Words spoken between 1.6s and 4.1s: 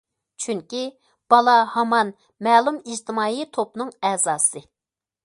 ھامان مەلۇم ئىجتىمائىي توپنىڭ